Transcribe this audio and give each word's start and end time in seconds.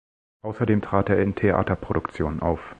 Außerdem 0.41 0.81
trat 0.81 1.09
er 1.09 1.21
in 1.21 1.35
Theaterproduktionen 1.35 2.39
auf. 2.39 2.59